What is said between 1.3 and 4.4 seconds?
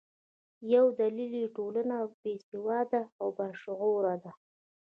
یې ټولنه باسواده او باشعوره ده.